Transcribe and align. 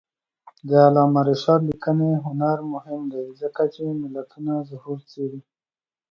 د 0.67 0.69
علامه 0.85 1.21
رشاد 1.29 1.61
لیکنی 1.69 2.11
هنر 2.25 2.57
مهم 2.73 3.01
دی 3.13 3.25
ځکه 3.41 3.63
چې 3.73 3.81
ملتونو 4.01 4.53
ظهور 4.69 4.99
څېړي. 5.11 5.41